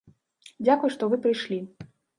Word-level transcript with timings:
Дзякуй, 0.65 0.95
што 0.97 1.03
вы 1.13 1.23
прыйшлі. 1.27 1.65